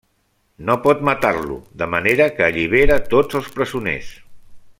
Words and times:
No 0.69 0.77
pot 0.85 1.03
matar-lo, 1.09 1.57
de 1.83 1.89
manera 1.97 2.29
que 2.39 2.47
allibera 2.49 3.01
tots 3.15 3.41
els 3.41 3.53
presoners. 3.59 4.11